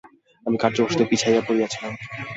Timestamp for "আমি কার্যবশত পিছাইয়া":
0.45-1.41